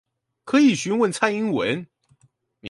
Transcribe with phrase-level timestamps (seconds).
[0.45, 1.85] 可以詢問蔡英文